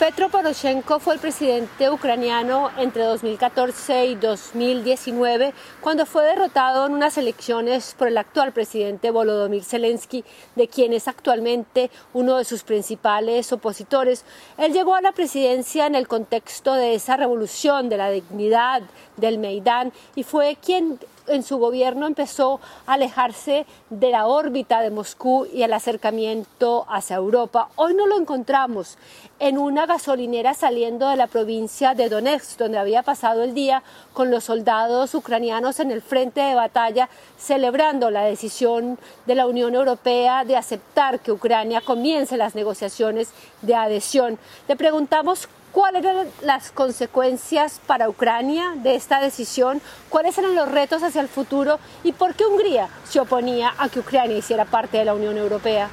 Petro 0.00 0.30
Poroshenko 0.30 0.98
fue 0.98 1.12
el 1.12 1.20
presidente 1.20 1.90
ucraniano 1.90 2.70
entre 2.78 3.04
2014 3.04 4.06
y 4.06 4.14
2019 4.14 5.52
cuando 5.82 6.06
fue 6.06 6.24
derrotado 6.24 6.86
en 6.86 6.94
unas 6.94 7.18
elecciones 7.18 7.94
por 7.98 8.08
el 8.08 8.16
actual 8.16 8.52
presidente 8.52 9.10
Volodymyr 9.10 9.62
Zelensky, 9.62 10.24
de 10.56 10.68
quien 10.68 10.94
es 10.94 11.06
actualmente 11.06 11.90
uno 12.14 12.38
de 12.38 12.46
sus 12.46 12.62
principales 12.62 13.52
opositores. 13.52 14.24
Él 14.56 14.72
llegó 14.72 14.94
a 14.94 15.02
la 15.02 15.12
presidencia 15.12 15.86
en 15.86 15.94
el 15.94 16.08
contexto 16.08 16.72
de 16.72 16.94
esa 16.94 17.18
revolución 17.18 17.90
de 17.90 17.98
la 17.98 18.08
dignidad 18.08 18.80
del 19.18 19.36
Meidán 19.36 19.92
y 20.14 20.22
fue 20.22 20.56
quien 20.64 20.98
en 21.30 21.42
su 21.42 21.58
gobierno 21.58 22.06
empezó 22.06 22.60
a 22.86 22.94
alejarse 22.94 23.66
de 23.88 24.10
la 24.10 24.26
órbita 24.26 24.80
de 24.80 24.90
Moscú 24.90 25.46
y 25.52 25.62
el 25.62 25.72
acercamiento 25.72 26.86
hacia 26.88 27.16
Europa. 27.16 27.68
Hoy 27.76 27.94
no 27.94 28.06
lo 28.06 28.18
encontramos 28.18 28.98
en 29.38 29.56
una 29.56 29.86
gasolinera 29.86 30.54
saliendo 30.54 31.08
de 31.08 31.16
la 31.16 31.26
provincia 31.26 31.94
de 31.94 32.08
Donetsk, 32.08 32.58
donde 32.58 32.78
había 32.78 33.02
pasado 33.02 33.42
el 33.42 33.54
día 33.54 33.82
con 34.12 34.30
los 34.30 34.44
soldados 34.44 35.14
ucranianos 35.14 35.80
en 35.80 35.90
el 35.90 36.02
frente 36.02 36.40
de 36.40 36.54
batalla, 36.54 37.08
celebrando 37.38 38.10
la 38.10 38.24
decisión 38.24 38.98
de 39.26 39.34
la 39.34 39.46
Unión 39.46 39.74
Europea 39.74 40.44
de 40.44 40.56
aceptar 40.56 41.20
que 41.20 41.32
Ucrania 41.32 41.80
comience 41.80 42.36
las 42.36 42.54
negociaciones 42.54 43.30
de 43.62 43.74
adhesión. 43.74 44.38
Le 44.68 44.76
preguntamos 44.76 45.48
¿Cuáles 45.72 46.04
eran 46.04 46.28
las 46.42 46.72
consecuencias 46.72 47.80
para 47.86 48.08
Ucrania 48.08 48.72
de 48.76 48.96
esta 48.96 49.20
decisión? 49.20 49.80
¿Cuáles 50.08 50.36
eran 50.36 50.54
los 50.54 50.68
retos 50.70 51.02
hacia 51.02 51.20
el 51.20 51.28
futuro? 51.28 51.78
¿Y 52.02 52.12
por 52.12 52.34
qué 52.34 52.44
Hungría 52.44 52.88
se 53.08 53.20
oponía 53.20 53.72
a 53.78 53.88
que 53.88 54.00
Ucrania 54.00 54.36
hiciera 54.36 54.64
parte 54.64 54.98
de 54.98 55.04
la 55.04 55.14
Unión 55.14 55.38
Europea? 55.38 55.88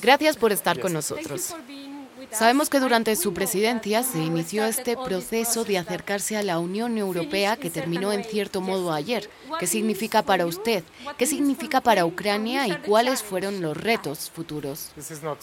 Gracias 0.00 0.36
por 0.36 0.52
estar 0.52 0.78
con 0.78 0.92
nosotros. 0.92 1.54
Sabemos 2.32 2.70
que 2.70 2.80
durante 2.80 3.14
su 3.16 3.34
presidencia 3.34 4.02
se 4.02 4.18
inició 4.18 4.64
este 4.64 4.96
proceso 4.96 5.64
de 5.64 5.78
acercarse 5.78 6.36
a 6.36 6.42
la 6.42 6.58
Unión 6.58 6.96
Europea 6.96 7.56
que 7.56 7.70
terminó 7.70 8.12
en 8.12 8.24
cierto 8.24 8.60
modo 8.60 8.92
ayer. 8.92 9.28
¿Qué 9.58 9.66
significa 9.66 10.22
para 10.22 10.46
usted? 10.46 10.82
¿Qué 11.18 11.26
significa 11.26 11.80
para 11.80 12.06
Ucrania 12.06 12.66
y 12.66 12.76
cuáles 12.76 13.22
fueron 13.22 13.60
los 13.60 13.76
retos 13.76 14.30
futuros? 14.30 14.92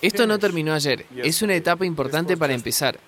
Esto 0.01 0.25
no 0.25 0.39
terminó 0.39 0.73
ayer. 0.73 1.05
Es 1.15 1.41
una 1.41 1.55
etapa 1.55 1.85
importante 1.85 2.35
para 2.35 2.53
empezar. 2.53 2.99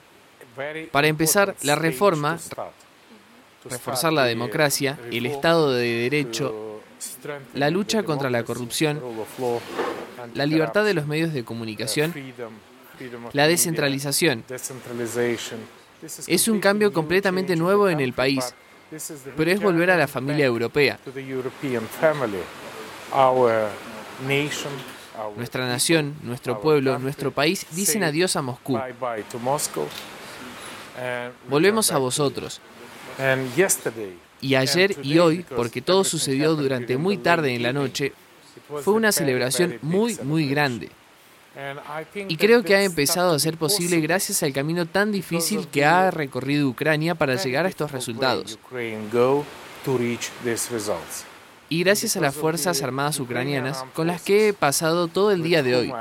Para 0.92 1.08
empezar, 1.08 1.56
la 1.64 1.76
reforma, 1.76 2.38
reforzar 3.66 4.14
la 4.14 4.26
democracia, 4.26 5.00
el 5.12 5.26
Estado 5.26 5.74
de 5.74 6.10
Derecho, 6.10 6.82
la 7.56 7.70
lucha 7.70 8.04
contra 8.04 8.30
la 8.30 8.44
corrupción, 8.44 9.02
la 10.36 10.46
libertad 10.46 10.86
de 10.86 10.94
los 10.94 11.08
medios 11.08 11.34
de 11.34 11.44
comunicación 11.44 12.14
la 13.34 13.48
descentralización. 13.48 14.44
Es 16.28 16.48
un 16.48 16.60
cambio 16.60 16.92
completamente 16.92 17.56
nuevo 17.56 17.90
en 17.90 18.00
el 18.00 18.14
país, 18.14 18.54
pero 19.38 19.52
es 19.52 19.62
volver 19.62 19.92
a 19.92 19.98
la 19.98 20.08
familia 20.08 20.46
europea. 20.46 21.00
Nuestra 25.36 25.68
nación, 25.68 26.16
nuestro 26.24 26.62
pueblo, 26.62 26.98
nuestro 27.00 27.32
país 27.32 27.66
dicen 27.72 28.04
adiós 28.04 28.36
a 28.36 28.42
Moscú. 28.42 28.80
Volvemos 31.50 31.92
a 31.92 31.98
vosotros. 31.98 32.62
Y 34.42 34.56
ayer 34.56 34.96
y 35.04 35.20
hoy, 35.20 35.46
porque 35.56 35.82
todo 35.82 36.04
sucedió 36.04 36.56
durante 36.56 36.98
muy 36.98 37.18
tarde 37.18 37.54
en 37.54 37.64
la 37.64 37.74
noche, 37.74 38.14
fue 38.84 38.94
una 38.94 39.12
celebración 39.12 39.78
muy, 39.82 40.18
muy 40.24 40.48
grande. 40.48 40.90
Y 42.30 42.38
creo 42.38 42.64
que 42.64 42.76
ha 42.76 42.84
empezado 42.84 43.36
a 43.36 43.40
ser 43.40 43.58
posible 43.58 44.00
gracias 44.00 44.42
al 44.44 44.54
camino 44.54 44.86
tan 44.86 45.12
difícil 45.12 45.68
que 45.68 45.84
ha 45.84 46.10
recorrido 46.10 46.68
Ucrania 46.68 47.16
para 47.16 47.36
llegar 47.36 47.66
a 47.66 47.70
estos 47.70 47.92
resultados. 47.92 48.58
Y 51.70 51.84
gracias 51.84 52.18
a 52.18 52.22
las 52.22 52.36
Fuerzas 52.36 52.82
Armadas 52.82 53.20
ucranianas 53.20 53.84
con 53.94 54.08
las 54.08 54.22
que 54.22 54.50
he 54.50 54.54
pasado 54.54 55.08
todo 55.08 55.32
el 55.32 55.44
día 55.44 55.64
de 55.64 55.76
hoy. 55.76 55.94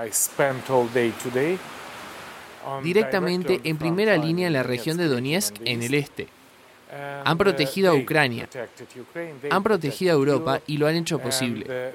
Directamente 2.82 3.60
en 3.64 3.76
primera 3.78 4.16
línea 4.16 4.46
en 4.46 4.52
la 4.52 4.62
región 4.62 4.96
de 4.96 5.08
Donetsk 5.08 5.56
en 5.64 5.82
el 5.82 5.94
este 5.94 6.28
han 7.24 7.38
protegido 7.38 7.92
a 7.92 7.94
Ucrania, 7.94 8.48
han 9.50 9.62
protegido 9.62 10.12
a 10.12 10.14
Europa 10.14 10.60
y 10.66 10.76
lo 10.76 10.86
han 10.86 10.96
hecho 10.96 11.18
posible. 11.18 11.92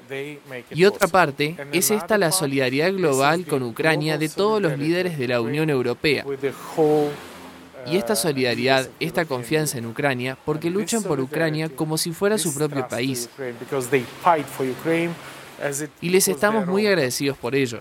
Y 0.70 0.84
otra 0.84 1.08
parte 1.08 1.56
es 1.72 1.90
esta 1.90 2.16
la 2.18 2.32
solidaridad 2.32 2.92
global 2.92 3.44
con 3.44 3.62
Ucrania 3.62 4.18
de 4.18 4.28
todos 4.28 4.60
los 4.62 4.78
líderes 4.78 5.18
de 5.18 5.28
la 5.28 5.40
Unión 5.40 5.70
Europea. 5.70 6.24
Y 7.86 7.96
esta 7.96 8.16
solidaridad, 8.16 8.88
esta 8.98 9.24
confianza 9.26 9.78
en 9.78 9.86
Ucrania, 9.86 10.36
porque 10.44 10.70
luchan 10.70 11.02
por 11.04 11.20
Ucrania 11.20 11.68
como 11.68 11.96
si 11.98 12.12
fuera 12.12 12.36
su 12.36 12.52
propio 12.54 12.88
país. 12.88 13.28
Y 16.00 16.10
les 16.10 16.28
estamos 16.28 16.66
muy 16.66 16.86
agradecidos 16.86 17.36
por 17.38 17.54
ello. 17.54 17.80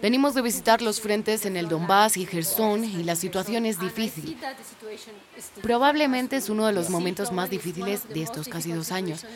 Venimos 0.00 0.34
de 0.34 0.42
visitar 0.42 0.80
los 0.80 1.00
frentes 1.00 1.44
en 1.44 1.56
el 1.56 1.68
Donbass 1.68 2.16
y 2.16 2.26
Gerson 2.26 2.84
y 2.84 3.04
la 3.04 3.16
situación 3.16 3.66
es 3.66 3.78
difícil. 3.78 4.38
Probablemente 5.62 6.36
es 6.36 6.48
uno 6.48 6.66
de 6.66 6.72
los 6.72 6.88
momentos 6.90 7.32
más 7.32 7.50
difíciles 7.50 8.08
de 8.08 8.22
estos 8.22 8.48
casi 8.48 8.72
dos 8.72 8.92
años. 8.92 9.26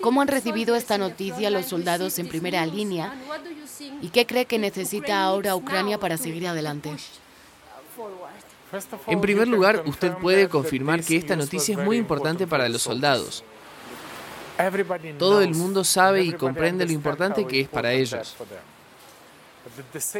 ¿Cómo 0.00 0.22
han 0.22 0.28
recibido 0.28 0.74
esta 0.76 0.96
noticia 0.96 1.50
los 1.50 1.66
soldados 1.66 2.18
en 2.18 2.28
primera 2.28 2.64
línea? 2.66 3.14
¿Y 4.00 4.08
qué 4.08 4.26
cree 4.26 4.46
que 4.46 4.58
necesita 4.58 5.22
ahora 5.22 5.56
Ucrania 5.56 5.98
para 5.98 6.16
seguir 6.16 6.46
adelante? 6.46 6.96
En 9.08 9.20
primer 9.20 9.48
lugar, 9.48 9.82
usted 9.86 10.12
puede 10.14 10.48
confirmar 10.48 11.02
que 11.02 11.16
esta 11.16 11.34
noticia 11.34 11.76
es 11.76 11.84
muy 11.84 11.96
importante 11.96 12.46
para 12.46 12.68
los 12.68 12.82
soldados. 12.82 13.44
Todo 15.18 15.42
el 15.42 15.54
mundo 15.54 15.84
sabe 15.84 16.22
y 16.22 16.32
comprende 16.32 16.84
lo 16.86 16.92
importante 16.92 17.46
que 17.46 17.60
es 17.60 17.68
para 17.68 17.92
ellos. 17.92 18.36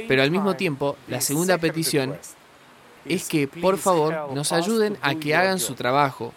Pero 0.09 0.23
al 0.23 0.31
mismo 0.31 0.55
tiempo, 0.57 0.97
la 1.09 1.21
segunda 1.21 1.59
petición 1.59 2.17
es 3.05 3.29
que, 3.29 3.49
por 3.49 3.79
favor, 3.79 4.33
nos 4.33 4.53
ayuden 4.53 4.99
a 5.03 5.15
que 5.15 5.35
hagan 5.35 5.59
su 5.59 5.75
trabajo, 5.75 6.33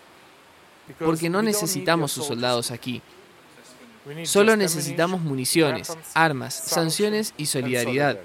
porque 1.00 1.30
no 1.30 1.42
necesitamos 1.42 2.12
sus 2.12 2.26
soldados 2.26 2.72
aquí. 2.72 3.02
Solo 4.24 4.56
necesitamos 4.56 5.22
municiones, 5.22 5.96
armas, 6.14 6.54
sanciones 6.54 7.34
y 7.38 7.46
solidaridad. 7.46 8.20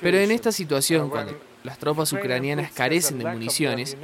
Pero 0.00 0.18
en 0.18 0.30
esta 0.30 0.52
situación, 0.52 1.10
cuando 1.10 1.38
las 1.62 1.78
tropas 1.78 2.12
ucranianas 2.12 2.72
carecen 2.72 3.18
de 3.18 3.24
municiones, 3.24 3.96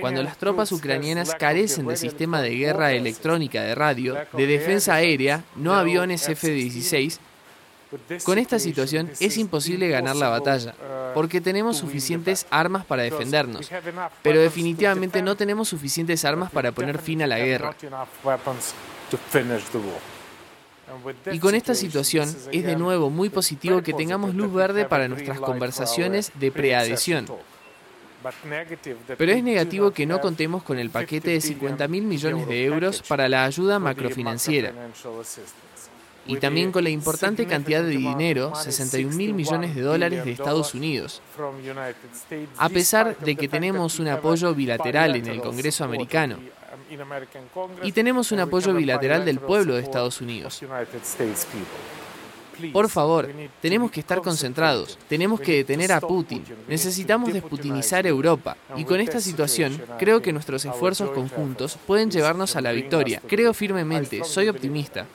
cuando 0.00 0.22
las 0.22 0.38
tropas 0.38 0.72
ucranianas 0.72 1.34
carecen 1.34 1.86
de 1.86 1.96
sistema 1.96 2.42
de 2.42 2.56
guerra 2.56 2.92
electrónica 2.92 3.62
de 3.62 3.74
radio, 3.74 4.16
de 4.32 4.46
defensa 4.46 4.94
aérea, 4.94 5.44
no 5.56 5.74
aviones 5.74 6.28
F-16, 6.28 7.18
con 8.24 8.38
esta 8.38 8.58
situación 8.58 9.10
es 9.20 9.36
imposible 9.36 9.88
ganar 9.88 10.16
la 10.16 10.28
batalla, 10.28 10.74
porque 11.14 11.40
tenemos 11.40 11.76
suficientes 11.76 12.46
armas 12.50 12.84
para 12.84 13.04
defendernos, 13.04 13.70
pero 14.22 14.40
definitivamente 14.40 15.22
no 15.22 15.36
tenemos 15.36 15.68
suficientes 15.68 16.24
armas 16.24 16.50
para 16.50 16.72
poner 16.72 16.98
fin 16.98 17.22
a 17.22 17.26
la 17.26 17.38
guerra. 17.38 17.76
Y 21.32 21.38
con 21.38 21.54
esta 21.54 21.74
situación 21.74 22.34
es 22.52 22.64
de 22.64 22.76
nuevo 22.76 23.10
muy 23.10 23.28
positivo 23.28 23.82
que 23.82 23.92
tengamos 23.92 24.34
luz 24.34 24.52
verde 24.52 24.84
para 24.84 25.08
nuestras 25.08 25.40
conversaciones 25.40 26.32
de 26.34 26.52
preadhesión. 26.52 27.26
Pero 29.18 29.32
es 29.32 29.42
negativo 29.42 29.90
que 29.90 30.06
no 30.06 30.20
contemos 30.20 30.62
con 30.62 30.78
el 30.78 30.90
paquete 30.90 31.30
de 31.30 31.40
50 31.40 31.88
mil 31.88 32.04
millones 32.04 32.46
de 32.46 32.64
euros 32.64 33.02
para 33.02 33.28
la 33.28 33.44
ayuda 33.44 33.78
macrofinanciera 33.78 34.72
y 36.26 36.36
también 36.38 36.72
con 36.72 36.84
la 36.84 36.90
importante 36.90 37.46
cantidad 37.46 37.82
de 37.82 37.90
dinero, 37.90 38.54
61 38.54 39.14
mil 39.14 39.34
millones 39.34 39.74
de 39.74 39.82
dólares 39.82 40.24
de 40.24 40.32
Estados 40.32 40.74
Unidos. 40.74 41.22
A 42.58 42.68
pesar 42.68 43.18
de 43.18 43.36
que 43.36 43.48
tenemos 43.48 43.98
un 43.98 44.08
apoyo 44.08 44.54
bilateral 44.54 45.16
en 45.16 45.26
el 45.26 45.40
Congreso 45.40 45.84
americano 45.84 46.38
y 47.82 47.92
tenemos 47.92 48.32
un 48.32 48.40
apoyo 48.40 48.74
bilateral 48.74 49.24
del 49.24 49.40
pueblo 49.40 49.74
de 49.74 49.82
Estados 49.82 50.20
Unidos. 50.20 50.62
Por 52.72 52.88
favor, 52.88 53.30
tenemos 53.60 53.90
que 53.90 54.00
estar 54.00 54.20
concentrados, 54.20 54.98
tenemos 55.08 55.40
que 55.40 55.56
detener 55.56 55.92
a 55.92 56.00
Putin, 56.00 56.44
necesitamos 56.68 57.32
desputinizar 57.32 58.06
Europa 58.06 58.56
y 58.76 58.84
con 58.84 59.00
esta 59.00 59.20
situación 59.20 59.80
creo 59.98 60.22
que 60.22 60.32
nuestros 60.32 60.64
esfuerzos 60.64 61.10
conjuntos 61.10 61.78
pueden 61.86 62.10
llevarnos 62.10 62.56
a 62.56 62.60
la 62.60 62.72
victoria. 62.72 63.20
Creo 63.26 63.54
firmemente, 63.54 64.24
soy 64.24 64.48
optimista. 64.48 65.06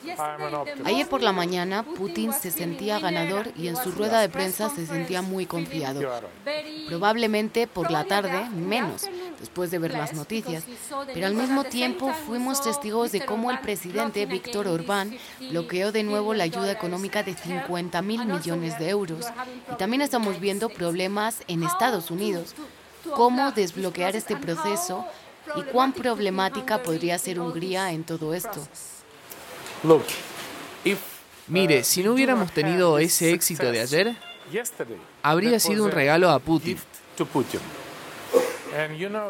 Ayer 0.84 1.08
por 1.08 1.22
la 1.22 1.32
mañana 1.32 1.82
Putin 1.82 2.32
se 2.32 2.50
sentía 2.50 2.98
ganador 2.98 3.52
y 3.56 3.68
en 3.68 3.76
su 3.76 3.90
rueda 3.92 4.20
de 4.20 4.28
prensa 4.28 4.70
se 4.70 4.86
sentía 4.86 5.22
muy 5.22 5.46
confiado. 5.46 6.00
Probablemente 6.88 7.66
por 7.66 7.90
la 7.90 8.04
tarde 8.04 8.48
menos. 8.50 9.08
Después 9.40 9.70
de 9.70 9.78
ver 9.78 9.92
las 9.92 10.12
noticias, 10.12 10.64
pero 11.12 11.26
al 11.26 11.34
mismo 11.34 11.64
tiempo 11.64 12.12
fuimos 12.26 12.62
testigos 12.62 13.10
de 13.12 13.24
cómo 13.24 13.50
el 13.50 13.58
presidente 13.60 14.26
Víctor 14.26 14.68
Orbán 14.68 15.16
bloqueó 15.50 15.90
de 15.92 16.02
nuevo 16.02 16.34
la 16.34 16.44
ayuda 16.44 16.70
económica 16.70 17.22
de 17.22 17.34
50 17.34 18.02
mil 18.02 18.24
millones 18.26 18.78
de 18.78 18.90
euros. 18.90 19.26
Y 19.72 19.76
también 19.76 20.02
estamos 20.02 20.38
viendo 20.38 20.68
problemas 20.68 21.42
en 21.48 21.62
Estados 21.62 22.10
Unidos. 22.10 22.54
¿Cómo 23.14 23.50
desbloquear 23.52 24.14
este 24.14 24.36
proceso 24.36 25.06
y 25.56 25.62
cuán 25.62 25.92
problemática 25.92 26.82
podría 26.82 27.18
ser 27.18 27.40
Hungría 27.40 27.92
en 27.92 28.04
todo 28.04 28.34
esto? 28.34 28.60
Mire, 31.48 31.82
si 31.82 32.04
no 32.04 32.12
hubiéramos 32.12 32.52
tenido 32.52 32.98
ese 32.98 33.32
éxito 33.32 33.72
de 33.72 33.80
ayer, 33.80 34.16
habría 35.22 35.58
sido 35.58 35.84
un 35.84 35.90
regalo 35.90 36.30
a 36.30 36.38
Putin. 36.38 36.78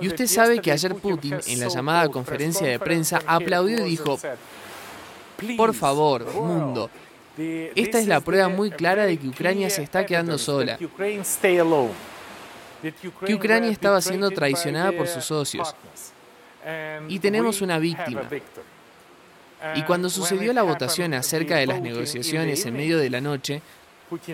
Y 0.00 0.08
usted 0.08 0.26
sabe 0.26 0.60
que 0.60 0.72
ayer 0.72 0.94
Putin, 0.94 1.38
en 1.46 1.60
la 1.60 1.68
llamada 1.68 2.08
conferencia 2.08 2.66
de 2.66 2.78
prensa, 2.78 3.20
aplaudió 3.26 3.86
y 3.86 3.90
dijo, 3.90 4.18
por 5.56 5.74
favor, 5.74 6.24
mundo, 6.34 6.90
esta 7.36 7.98
es 7.98 8.06
la 8.06 8.20
prueba 8.20 8.48
muy 8.48 8.70
clara 8.70 9.06
de 9.06 9.18
que 9.18 9.28
Ucrania 9.28 9.70
se 9.70 9.82
está 9.82 10.04
quedando 10.04 10.36
sola, 10.38 10.78
que 13.26 13.34
Ucrania 13.34 13.70
estaba 13.70 14.00
siendo 14.00 14.30
traicionada 14.30 14.92
por 14.92 15.06
sus 15.06 15.24
socios. 15.24 15.74
y 17.08 17.18
tenemos 17.18 17.60
una 17.62 17.78
víctima. 17.78 18.22
Y 19.74 19.82
cuando 19.82 20.08
sucedió 20.08 20.52
la 20.52 20.62
votación 20.62 21.12
acerca 21.14 21.56
de 21.56 21.66
las 21.66 21.80
negociaciones 21.80 22.64
en 22.64 22.74
medio 22.74 22.98
de 22.98 23.10
la 23.10 23.20
noche, 23.20 23.62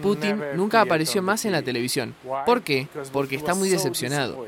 Putin 0.00 0.42
nunca 0.54 0.80
apareció 0.80 1.22
más 1.22 1.44
en 1.44 1.52
la 1.52 1.62
televisión. 1.62 2.14
¿Por 2.44 2.62
qué? 2.62 2.88
Porque 3.12 3.36
está 3.36 3.54
muy 3.54 3.68
decepcionado. 3.68 4.46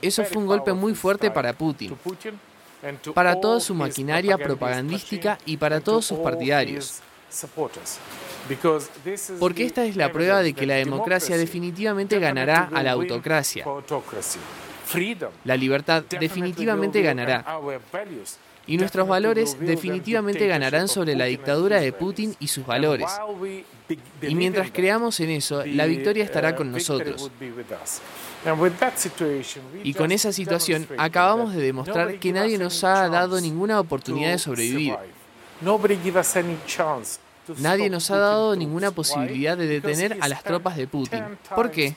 Eso 0.00 0.24
fue 0.24 0.42
un 0.42 0.46
golpe 0.46 0.72
muy 0.72 0.94
fuerte 0.94 1.30
para 1.30 1.52
Putin, 1.52 1.96
para 3.14 3.40
toda 3.40 3.60
su 3.60 3.74
maquinaria 3.74 4.38
propagandística 4.38 5.38
y 5.46 5.56
para 5.56 5.80
todos 5.80 6.06
sus 6.06 6.18
partidarios. 6.18 7.00
Porque 9.40 9.64
esta 9.64 9.84
es 9.84 9.96
la 9.96 10.12
prueba 10.12 10.42
de 10.42 10.52
que 10.52 10.66
la 10.66 10.74
democracia 10.74 11.36
definitivamente 11.36 12.18
ganará 12.18 12.70
a 12.72 12.82
la 12.82 12.92
autocracia. 12.92 13.64
La 15.44 15.56
libertad 15.56 16.04
definitivamente 16.04 17.02
ganará. 17.02 17.44
Y 18.66 18.76
nuestros 18.78 19.06
valores 19.06 19.56
definitivamente 19.60 20.46
ganarán 20.46 20.88
sobre 20.88 21.14
la 21.14 21.26
dictadura 21.26 21.80
de 21.80 21.92
Putin 21.92 22.34
y 22.40 22.48
sus 22.48 22.64
valores. 22.64 23.10
Y 24.22 24.34
mientras 24.34 24.70
creamos 24.70 25.20
en 25.20 25.30
eso, 25.30 25.64
la 25.66 25.86
victoria 25.86 26.24
estará 26.24 26.56
con 26.56 26.72
nosotros. 26.72 27.30
Y 29.82 29.94
con 29.94 30.12
esa 30.12 30.32
situación 30.32 30.86
acabamos 30.96 31.54
de 31.54 31.62
demostrar 31.62 32.18
que 32.18 32.32
nadie 32.32 32.58
nos 32.58 32.82
ha 32.84 33.08
dado 33.08 33.40
ninguna 33.40 33.80
oportunidad 33.80 34.32
de 34.32 34.38
sobrevivir. 34.38 34.96
Nadie 37.58 37.90
nos 37.90 38.10
ha 38.10 38.18
dado 38.18 38.56
ninguna 38.56 38.90
posibilidad 38.90 39.56
de 39.56 39.66
detener 39.66 40.16
a 40.20 40.28
las 40.28 40.42
tropas 40.42 40.76
de 40.76 40.86
Putin. 40.86 41.24
¿Por 41.54 41.70
qué? 41.70 41.94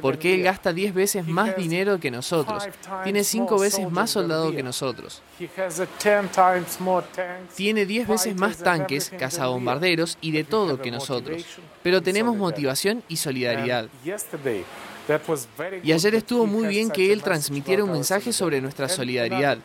Porque 0.00 0.34
él 0.34 0.42
gasta 0.42 0.72
10 0.72 0.94
veces 0.94 1.26
más 1.26 1.56
dinero 1.56 1.98
que 1.98 2.10
nosotros. 2.10 2.64
Tiene 3.04 3.24
5 3.24 3.58
veces 3.58 3.90
más 3.90 4.10
soldados 4.10 4.54
que 4.54 4.62
nosotros. 4.62 5.22
Tiene 7.54 7.86
10 7.86 8.08
veces 8.08 8.36
más 8.36 8.58
tanques, 8.58 9.10
cazabombarderos 9.18 10.18
y 10.20 10.32
de 10.32 10.44
todo 10.44 10.80
que 10.80 10.90
nosotros. 10.90 11.44
Pero 11.82 12.02
tenemos 12.02 12.36
motivación 12.36 13.02
y 13.08 13.16
solidaridad. 13.16 13.88
Y 15.82 15.92
ayer 15.92 16.14
estuvo 16.14 16.46
muy 16.46 16.66
bien 16.66 16.90
que 16.90 17.12
él 17.12 17.22
transmitiera 17.22 17.84
un 17.84 17.92
mensaje 17.92 18.32
sobre 18.32 18.60
nuestra 18.60 18.88
solidaridad. 18.88 19.58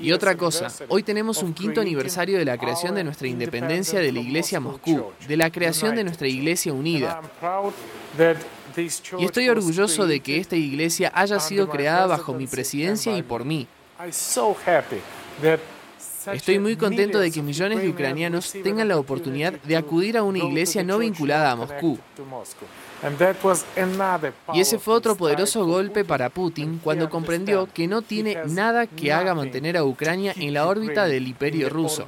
Y 0.00 0.12
otra 0.12 0.36
cosa, 0.36 0.68
hoy 0.88 1.02
tenemos 1.02 1.42
un 1.42 1.52
quinto 1.54 1.80
aniversario 1.80 2.38
de 2.38 2.44
la 2.44 2.56
creación 2.56 2.94
de 2.94 3.04
nuestra 3.04 3.28
independencia 3.28 4.00
de 4.00 4.12
la 4.12 4.20
Iglesia 4.20 4.60
Moscú, 4.60 5.12
de 5.26 5.36
la 5.36 5.50
creación 5.50 5.94
de 5.94 6.04
nuestra 6.04 6.26
Iglesia 6.26 6.72
unida. 6.72 7.20
Y 9.18 9.24
estoy 9.24 9.48
orgulloso 9.48 10.06
de 10.06 10.20
que 10.20 10.38
esta 10.38 10.56
iglesia 10.56 11.10
haya 11.14 11.40
sido 11.40 11.68
creada 11.68 12.06
bajo 12.06 12.34
mi 12.34 12.46
presidencia 12.46 13.16
y 13.16 13.22
por 13.22 13.44
mí. 13.44 13.66
Estoy 16.32 16.58
muy 16.58 16.76
contento 16.76 17.18
de 17.18 17.30
que 17.30 17.42
millones 17.42 17.80
de 17.80 17.88
ucranianos 17.88 18.52
tengan 18.52 18.88
la 18.88 18.98
oportunidad 18.98 19.52
de 19.52 19.76
acudir 19.76 20.16
a 20.16 20.22
una 20.22 20.38
iglesia 20.38 20.82
no 20.82 20.98
vinculada 20.98 21.50
a 21.50 21.56
Moscú. 21.56 21.98
Y 24.54 24.60
ese 24.60 24.78
fue 24.78 24.94
otro 24.94 25.16
poderoso 25.16 25.64
golpe 25.64 26.04
para 26.04 26.30
Putin 26.30 26.80
cuando 26.82 27.08
comprendió 27.08 27.68
que 27.72 27.86
no 27.86 28.02
tiene 28.02 28.38
nada 28.46 28.86
que 28.86 29.12
haga 29.12 29.34
mantener 29.34 29.76
a 29.76 29.84
Ucrania 29.84 30.34
en 30.36 30.52
la 30.52 30.66
órbita 30.66 31.06
del 31.06 31.28
imperio 31.28 31.68
ruso. 31.68 32.06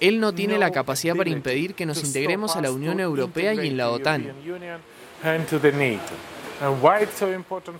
Él 0.00 0.20
no 0.20 0.32
tiene 0.32 0.58
la 0.58 0.70
capacidad 0.70 1.14
para 1.14 1.30
impedir 1.30 1.74
que 1.74 1.86
nos 1.86 2.02
integremos 2.02 2.56
a 2.56 2.62
la 2.62 2.72
Unión 2.72 2.98
Europea 2.98 3.54
y 3.54 3.68
en 3.68 3.76
la 3.76 3.90
OTAN. 3.90 4.32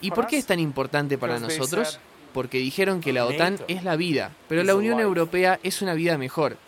¿Y 0.00 0.10
por 0.10 0.26
qué 0.26 0.38
es 0.38 0.46
tan 0.46 0.60
importante 0.60 1.18
para 1.18 1.38
nosotros? 1.38 1.98
Porque 2.34 2.58
dijeron 2.58 3.00
que 3.00 3.12
la 3.14 3.24
OTAN 3.24 3.60
es 3.68 3.84
la 3.84 3.96
vida, 3.96 4.32
pero 4.48 4.62
la 4.64 4.74
Unión 4.74 5.00
Europea 5.00 5.58
es 5.62 5.80
una 5.80 5.94
vida 5.94 6.18
mejor. 6.18 6.58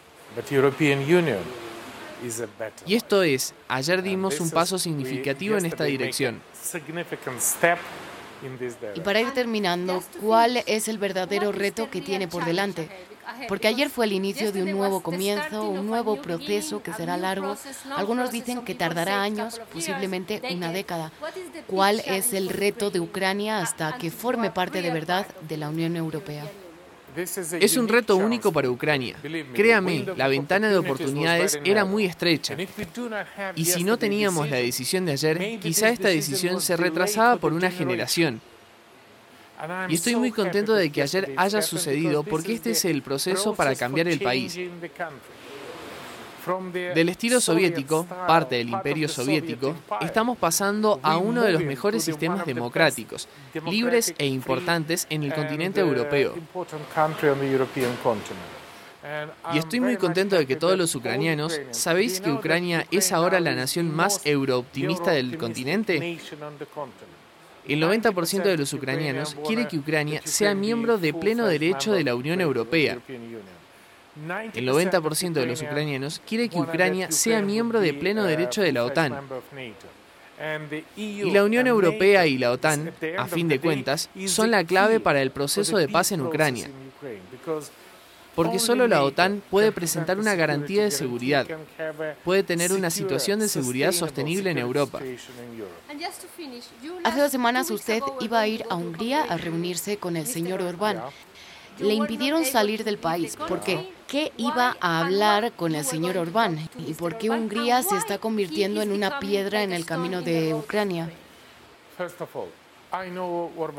Y 2.86 2.94
esto 2.94 3.22
es, 3.22 3.52
ayer 3.68 4.02
dimos 4.02 4.40
un 4.40 4.50
paso 4.50 4.78
significativo 4.78 5.58
en 5.58 5.66
esta 5.66 5.84
dirección. 5.84 6.40
Y 8.94 9.00
para 9.00 9.20
ir 9.20 9.32
terminando, 9.32 10.02
¿cuál 10.20 10.62
es 10.66 10.88
el 10.88 10.98
verdadero 10.98 11.52
reto 11.52 11.90
que 11.90 12.00
tiene 12.00 12.28
por 12.28 12.44
delante? 12.44 12.88
Porque 13.49 13.69
ayer 13.69 13.90
fue 13.90 14.06
el 14.06 14.12
inicio 14.12 14.52
de 14.52 14.62
un 14.62 14.73
nuevo 14.73 15.00
comienzo, 15.00 15.69
un 15.69 15.87
nuevo 15.87 16.20
proceso 16.20 16.82
que 16.82 16.93
será 16.93 17.17
largo. 17.17 17.56
Algunos 17.96 18.31
dicen 18.31 18.62
que 18.62 18.75
tardará 18.75 19.23
años, 19.23 19.61
posiblemente 19.73 20.43
una 20.50 20.73
década. 20.73 21.12
¿Cuál 21.67 22.02
es 22.06 22.32
el 22.32 22.49
reto 22.49 22.90
de 22.90 23.00
Ucrania 23.00 23.58
hasta 23.61 23.99
que 23.99 24.11
forme 24.11 24.50
parte 24.50 24.82
de 24.82 24.90
verdad 24.90 25.26
de 25.49 25.56
la 25.56 25.69
Unión 25.69 25.96
Europea? 25.96 26.44
Es 27.61 27.76
un 27.76 27.88
reto 27.88 28.17
único 28.17 28.52
para 28.52 28.69
Ucrania. 28.69 29.17
Créame, 29.55 30.05
la 30.17 30.28
ventana 30.28 30.69
de 30.69 30.76
oportunidades 30.76 31.58
era 31.64 31.84
muy 31.84 32.05
estrecha. 32.05 32.56
Y 33.55 33.64
si 33.64 33.84
no 33.84 33.99
teníamos 33.99 34.50
la 34.50 34.56
decisión 34.56 35.06
de 35.06 35.12
ayer, 35.12 35.58
quizá 35.61 35.88
esta 35.88 36.08
decisión 36.08 36.61
se 36.61 36.76
retrasaba 36.76 37.37
por 37.37 37.52
una 37.52 37.70
generación. 37.70 38.40
Y 39.88 39.94
estoy 39.94 40.16
muy 40.16 40.32
contento 40.32 40.75
de 40.75 40.90
que 40.90 41.02
ayer 41.02 41.32
haya 41.36 41.62
sucedido 41.62 42.22
porque 42.22 42.54
este 42.54 42.72
es 42.72 42.84
el 42.84 43.02
proceso 43.02 43.54
para 43.54 43.75
cambiar 43.75 44.08
el 44.08 44.20
país. 44.20 44.58
Del 46.94 47.08
estilo 47.08 47.40
soviético, 47.40 48.04
parte 48.04 48.56
del 48.56 48.68
imperio 48.68 49.08
soviético, 49.08 49.75
estamos 50.00 50.38
pasando 50.38 51.00
a 51.02 51.16
uno 51.18 51.42
de 51.42 51.52
los 51.52 51.62
mejores 51.62 52.04
sistemas 52.04 52.46
democráticos, 52.46 53.28
libres 53.68 54.14
e 54.16 54.26
importantes 54.26 55.06
en 55.10 55.25
el 55.25 55.34
continente 55.34 55.80
europeo. 55.80 56.34
Y 59.52 59.58
estoy 59.58 59.80
muy 59.80 59.96
contento 59.96 60.36
de 60.36 60.46
que 60.46 60.56
todos 60.56 60.76
los 60.76 60.94
ucranianos, 60.94 61.60
¿sabéis 61.70 62.20
que 62.20 62.30
Ucrania 62.30 62.86
es 62.90 63.12
ahora 63.12 63.40
la 63.40 63.54
nación 63.54 63.94
más 63.94 64.20
eurooptimista 64.25 65.12
del 65.12 65.38
continente? 65.38 66.18
El 67.68 67.82
90% 67.82 68.42
de 68.42 68.56
los 68.56 68.73
ucranianos 68.73 69.37
quiere 69.46 69.66
que 69.66 69.78
Ucrania 69.78 70.20
sea 70.25 70.54
miembro 70.54 70.99
de 70.99 71.12
pleno 71.12 71.46
derecho 71.46 71.92
de 71.92 72.04
la 72.04 72.14
Unión 72.14 72.40
Europea. 72.40 72.99
El 74.54 74.68
90% 74.68 75.32
de 75.32 75.46
los 75.46 75.62
ucranianos 75.62 76.23
quiere 76.26 76.49
que 76.49 76.58
Ucrania 76.58 77.11
sea 77.11 77.42
miembro 77.42 77.80
de 77.80 77.92
pleno 77.92 78.25
derecho 78.25 78.62
de 78.62 78.73
la 78.73 78.85
OTAN. 78.85 79.20
Y 80.96 81.30
la 81.30 81.44
Unión 81.44 81.66
Europea 81.66 82.26
y 82.26 82.38
la 82.38 82.52
OTAN, 82.52 82.92
a 83.18 83.26
fin 83.26 83.49
de 83.49 83.61
cuentas, 83.61 84.11
son 84.26 84.50
la 84.50 84.64
clave 84.64 85.00
para 85.00 85.20
el 85.23 85.30
proceso 85.30 85.76
de 85.76 85.88
paz 85.88 86.12
en 86.12 86.20
Ucrania. 86.23 86.68
Porque 88.37 88.59
solo 88.59 88.87
la 88.87 89.02
OTAN 89.02 89.43
puede 89.50 89.73
presentar 89.73 90.19
una 90.19 90.35
garantía 90.35 90.85
de 90.85 90.90
seguridad, 90.90 91.47
puede 92.23 92.43
tener 92.43 92.73
una 92.73 92.90
situación 92.90 93.40
de 93.40 93.49
seguridad 93.49 93.93
sostenible 93.93 94.50
en 94.50 94.59
Europa. 94.59 95.00
Hace 97.02 97.21
dos 97.21 97.31
semanas 97.31 97.71
usted 97.71 98.02
iba 98.21 98.38
a 98.38 98.47
ir 98.47 98.64
a 98.69 98.76
Hungría 98.76 99.23
a 99.23 99.38
reunirse 99.38 99.97
con 99.97 100.16
el 100.16 100.26
señor 100.26 100.61
Orbán. 100.61 101.00
Le 101.78 101.95
impidieron 101.95 102.45
salir 102.45 102.85
del 102.85 102.99
país. 102.99 103.37
¿Por 103.37 103.61
qué? 103.61 103.93
¿Qué 104.07 104.33
iba 104.37 104.76
a 104.81 105.00
hablar 105.00 105.52
con 105.52 105.75
el 105.75 105.85
señor 105.85 106.16
Orbán? 106.16 106.69
¿Y 106.78 106.95
por 106.95 107.19
qué 107.19 107.31
Hungría 107.31 107.83
se 107.83 107.97
está 107.97 108.19
convirtiendo 108.19 108.83
en 108.83 108.93
una 108.93 109.19
piedra 109.19 109.62
en 109.62 109.73
el 109.73 109.85
camino 109.85 110.23
de 110.23 110.55
Ucrania? 110.55 111.11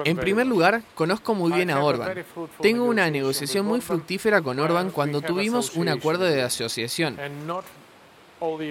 En 0.04 0.18
primer 0.18 0.46
lugar, 0.46 0.82
conozco 0.96 1.34
muy 1.34 1.52
bien 1.52 1.72
a 1.72 1.82
Orbán. 1.82 2.26
Tengo 2.62 2.86
una 2.86 3.10
negociación 3.10 3.66
muy 3.66 3.82
fructífera 3.82 4.42
con 4.42 4.60
Orbán 4.60 4.92
cuando 4.92 5.22
tuvimos 5.22 5.76
un 5.76 5.90
acuerdo 5.90 6.26
de 6.26 6.42
asociación. 6.42 7.18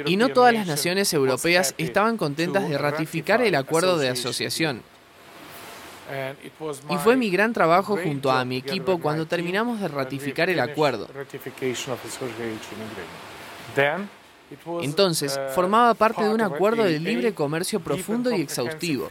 Y 0.04 0.16
no 0.16 0.28
todas 0.28 0.54
las 0.54 0.66
naciones 0.66 1.12
europeas 1.12 1.74
estaban 1.78 2.16
contentas 2.16 2.68
de 2.68 2.78
ratificar 2.78 3.42
el 3.42 3.54
acuerdo 3.54 3.98
de 3.98 4.10
asociación. 4.10 4.82
Y 6.88 6.96
fue 6.98 7.16
mi 7.16 7.30
gran 7.30 7.52
trabajo 7.52 7.96
junto 7.96 8.30
a 8.30 8.44
mi 8.44 8.58
equipo 8.58 8.98
cuando 8.98 9.26
terminamos 9.26 9.80
de 9.80 9.88
ratificar 9.88 10.48
el 10.50 10.60
acuerdo. 10.60 11.08
Entonces, 14.80 15.36
uh, 15.36 15.52
formaba 15.52 15.94
parte 15.94 16.22
de 16.22 16.32
un 16.32 16.40
acuerdo 16.40 16.84
de 16.84 17.00
libre 17.00 17.34
comercio 17.34 17.80
profundo 17.80 18.30
y 18.30 18.40
exhaustivo. 18.40 19.08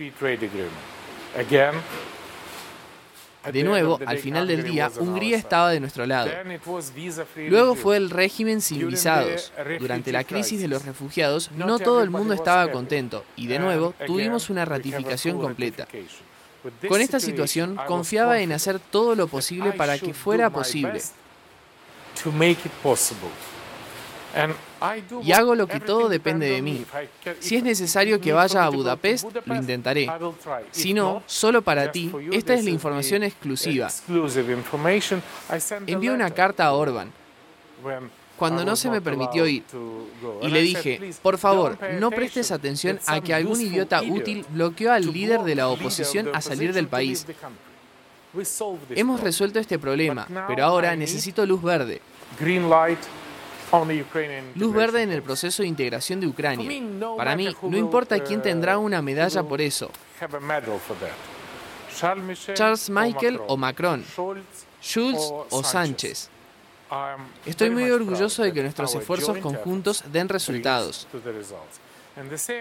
De 3.51 3.63
nuevo, 3.63 4.00
al 4.06 4.18
final 4.18 4.48
del 4.48 4.63
día, 4.63 4.92
Hungría 4.98 5.38
estaba 5.38 5.70
de 5.70 5.80
nuestro 5.80 6.06
lado. 6.06 6.32
Luego 7.36 7.75
fue 7.75 7.98
el 7.98 8.10
régimen 8.10 8.62
sin 8.62 8.88
visados. 8.88 9.51
Durante 9.80 10.12
la 10.12 10.24
crisis 10.24 10.62
de 10.62 10.68
los 10.68 10.86
refugiados, 10.86 11.51
no 11.51 11.77
todo 11.80 12.01
el 12.01 12.10
mundo 12.10 12.34
estaba 12.34 12.72
contento 12.72 13.24
y 13.36 13.48
de 13.48 13.60
nuevo 13.60 13.94
tuvimos 14.06 14.50
una 14.50 14.65
ratificación 14.65 15.39
completa. 15.39 15.88
Con 16.88 17.01
esta 17.01 17.20
situación, 17.20 17.77
confiaba 17.88 18.39
en 18.39 18.51
hacer 18.51 18.80
todo 18.80 19.15
lo 19.15 19.27
posible 19.27 19.74
para 19.74 20.00
que 20.00 20.13
fuera 20.13 20.50
posible. 20.50 21.01
Y 25.24 25.32
hago 25.32 25.56
lo 25.56 25.68
que 25.68 25.80
todo 25.80 26.10
depende 26.10 26.48
de 26.48 26.62
mí. 26.62 26.86
Si 27.39 27.56
es 27.56 27.63
necesario 27.63 28.20
que 28.20 28.34
vaya 28.34 28.65
a 28.65 28.70
Budapest, 28.70 29.25
lo 29.46 29.56
intentaré. 29.56 30.10
Si 30.72 30.94
no, 30.94 31.24
solo 31.25 31.62
para 31.62 31.92
ti, 31.92 32.12
esta 32.32 32.54
es 32.54 32.63
la 32.63 32.72
información 32.72 33.24
exclusiva. 33.24 33.89
Envié 35.88 36.12
una 36.12 36.32
carta 36.32 36.65
a 36.65 36.74
Orban 36.74 37.12
cuando 38.38 38.65
no 38.65 38.75
se 38.75 38.89
me 38.89 39.01
permitió 39.01 39.48
ir. 39.48 39.63
Y 40.42 40.48
le 40.50 40.62
dije, 40.62 41.13
por 41.22 41.38
favor, 41.38 41.77
no 42.00 42.12
prestes 42.12 42.51
atención 42.51 43.00
a 43.08 43.22
que 43.22 43.34
algún 43.34 43.60
idiota 43.62 44.01
útil 44.01 44.46
bloqueó 44.50 44.92
al 44.92 45.12
líder 45.12 45.42
de 45.42 45.56
la 45.56 45.70
oposición 45.70 46.30
a 46.34 46.42
salir 46.42 46.74
del 46.74 46.88
país. 46.88 47.25
Hemos 48.89 49.22
resuelto 49.22 49.60
este 49.60 49.80
problema, 49.80 50.27
pero 50.48 50.65
ahora 50.65 50.96
necesito 50.96 51.46
luz 51.46 51.62
verde. 51.62 52.01
Luz 54.55 54.74
verde 54.74 55.01
en 55.01 55.12
el 55.12 55.22
proceso 55.22 55.63
de 55.63 55.67
integración 55.67 56.19
de 56.19 56.27
Ucrania. 56.27 56.69
Para 57.17 57.36
mí, 57.36 57.48
no 57.63 57.77
importa 57.77 58.19
quién 58.19 58.41
tendrá 58.41 58.77
una 58.77 59.01
medalla 59.01 59.43
por 59.43 59.62
eso. 59.62 59.91
Charles 62.53 62.89
Michael 62.89 63.39
o 63.48 63.57
Macron, 63.57 64.03
Schulz 64.81 65.31
o 65.50 65.63
Sánchez. 65.63 66.29
Estoy 67.45 67.69
muy 67.69 67.89
orgulloso 67.89 68.43
de 68.43 68.53
que 68.53 68.62
nuestros 68.62 68.93
esfuerzos 68.95 69.38
conjuntos 69.39 70.03
den 70.12 70.29
resultados. 70.29 71.07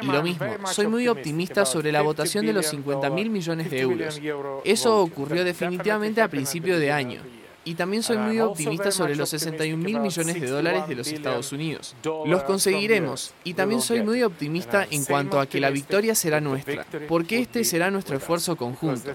Y 0.01 0.07
lo 0.07 0.23
mismo, 0.23 0.47
soy 0.67 0.89
muy 0.89 1.07
optimista 1.07 1.65
sobre 1.65 1.93
la 1.93 2.03
votación 2.03 2.45
de 2.47 2.53
los 2.53 2.67
50 2.67 3.11
mil 3.11 3.31
millones 3.31 3.71
de 3.71 3.81
euros. 3.81 4.21
Eso 4.65 5.01
ocurrió 5.01 5.45
definitivamente 5.45 6.21
a 6.23 6.29
principio 6.29 6.79
de 6.79 6.91
año. 6.91 7.23
Y 7.65 7.75
también 7.75 8.03
soy 8.03 8.19
muy 8.19 8.41
optimista 8.41 8.91
sobre 8.91 9.17
los 9.17 9.29
61 9.31 9.83
mil 9.83 10.01
millones 10.01 10.41
de 10.41 10.47
dólares 10.47 10.87
de 10.89 10.95
los 10.95 11.09
Estados 11.09 11.53
Unidos. 11.53 11.95
Los 12.27 12.43
conseguiremos. 12.43 13.33
Y 13.45 13.55
también 13.55 13.81
soy 13.81 14.03
muy 14.03 14.23
optimista 14.23 14.87
en 14.91 15.05
cuanto 15.05 15.41
a 15.41 15.47
que 15.47 15.61
la 15.61 15.71
victoria 15.71 16.15
será 16.15 16.41
nuestra, 16.41 16.87
porque 17.09 17.39
este 17.39 17.65
será 17.65 17.91
nuestro 17.91 18.17
esfuerzo 18.17 18.57
conjunto. 18.57 19.11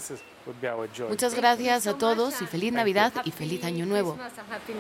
Muchas 1.10 1.36
gracias 1.36 1.86
a 1.88 1.98
todos 1.98 2.42
y 2.42 2.46
feliz 2.46 2.74
Navidad 2.74 3.14
y 3.24 3.32
feliz 3.32 3.64
Año 3.64 3.86
Nuevo. 3.86 4.18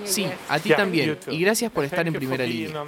Sí, 0.05 0.27
a 0.47 0.59
ti 0.59 0.69
también. 0.69 1.17
Y 1.27 1.39
gracias 1.39 1.71
por 1.71 1.85
estar 1.85 2.07
en 2.07 2.13
primera 2.13 2.45
línea. 2.45 2.83